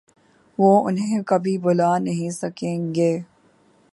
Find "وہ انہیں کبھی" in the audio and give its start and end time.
0.57-1.57